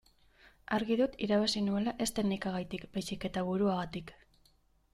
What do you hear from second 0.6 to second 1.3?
Argi dut